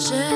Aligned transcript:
fit 0.00 0.29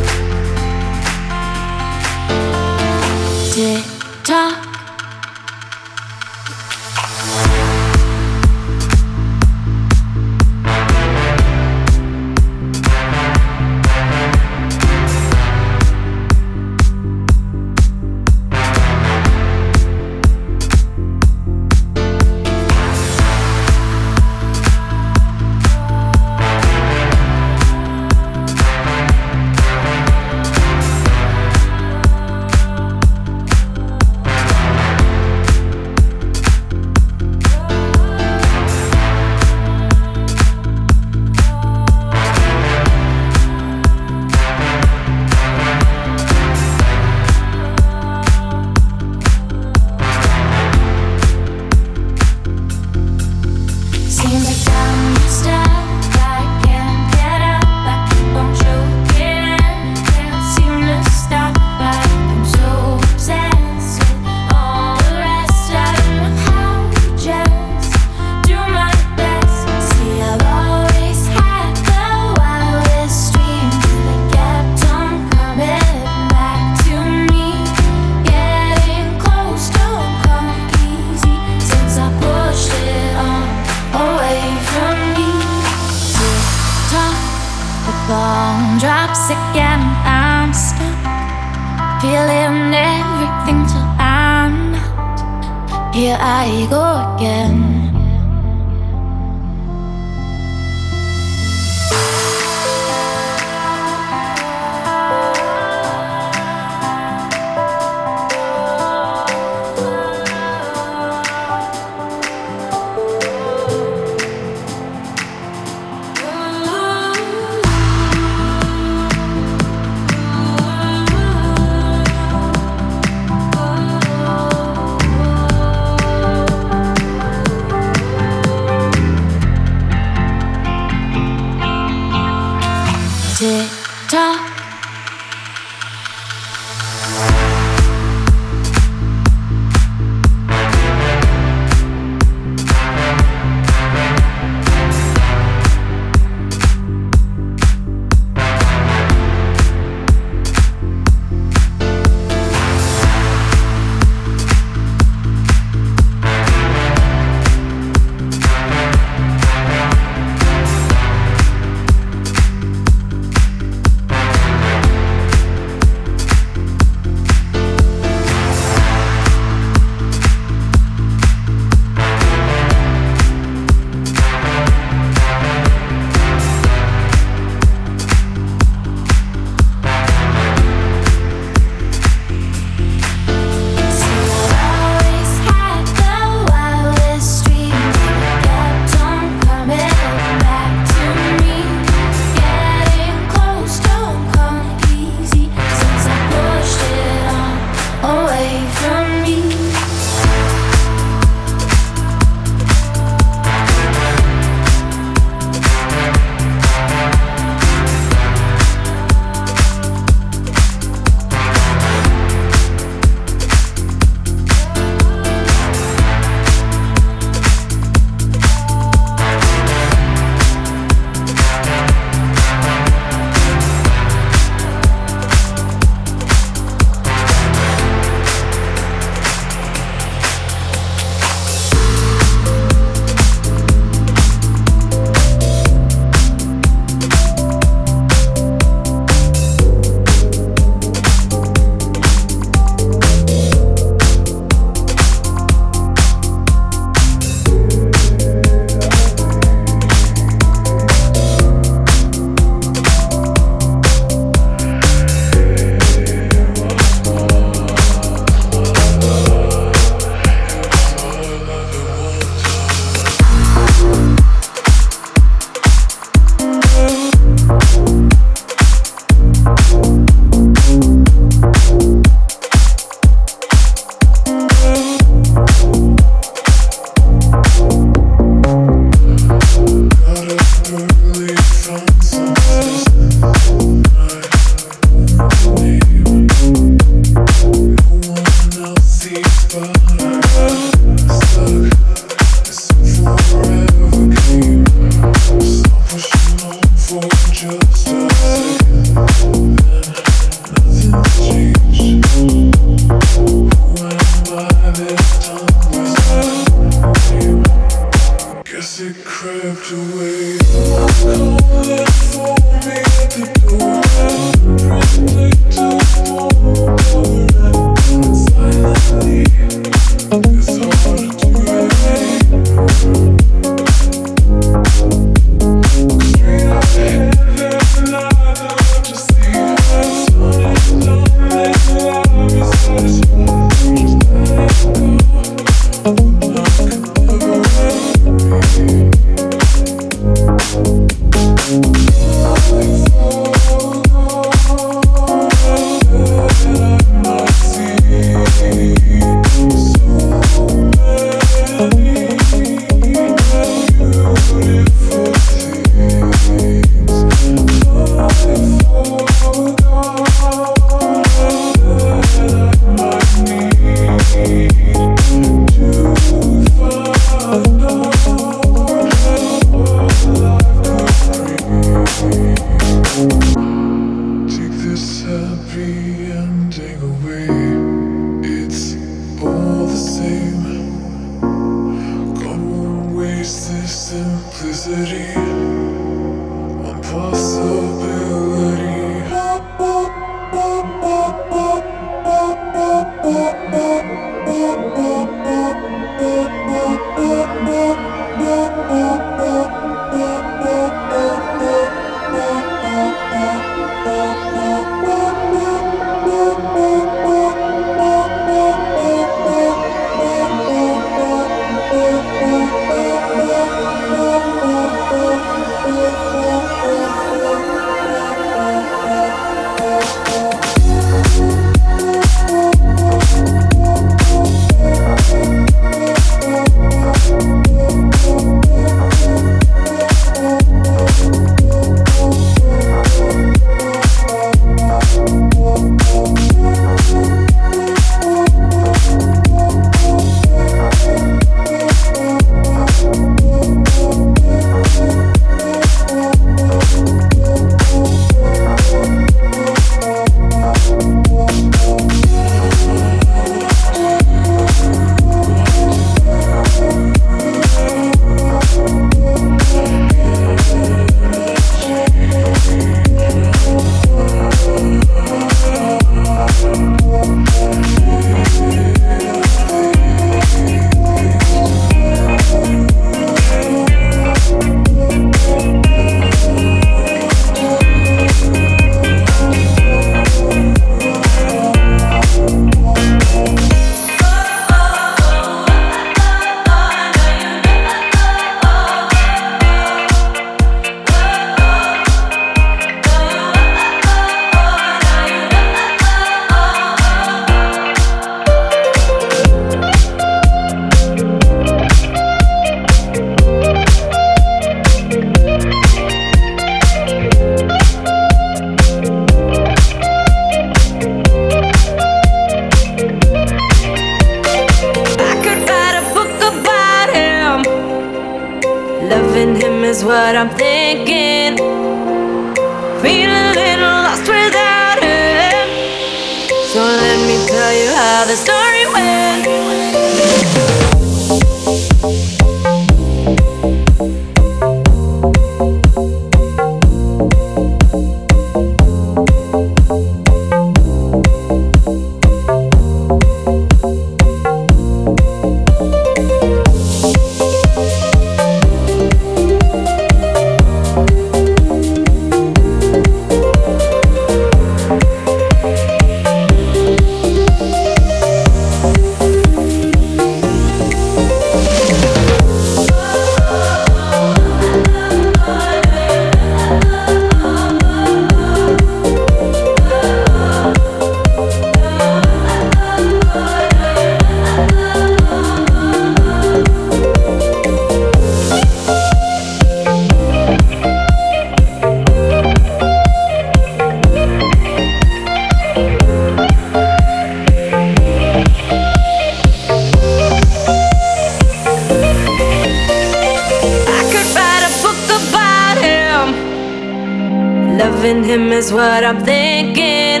is 598.42 598.52
what 598.52 598.82
I'm 598.84 599.00
thinking. 599.04 600.00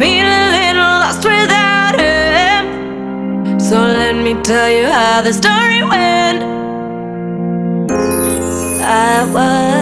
Feel 0.00 0.28
a 0.42 0.46
little 0.58 0.90
lost 1.02 1.22
without 1.24 1.94
him. 2.06 3.60
So 3.60 3.76
let 3.76 4.16
me 4.16 4.32
tell 4.42 4.70
you 4.78 4.86
how 4.86 5.22
the 5.22 5.32
story 5.32 5.82
went. 5.92 6.42
I 8.82 9.24
was. 9.34 9.79